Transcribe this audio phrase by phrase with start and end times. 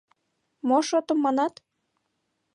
[0.67, 1.53] —Мо шотым манат?